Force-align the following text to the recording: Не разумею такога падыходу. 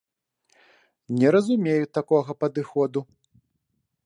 Не 1.19 1.27
разумею 1.35 1.85
такога 1.99 2.31
падыходу. 2.45 2.99